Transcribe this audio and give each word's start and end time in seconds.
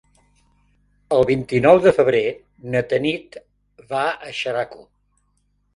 El 1.17 1.25
vint-i-nou 1.31 1.81
de 1.85 1.93
febrer 1.99 2.23
na 2.75 2.83
Tanit 2.95 3.41
va 3.95 4.05
a 4.31 4.37
Xeraco. 4.41 4.87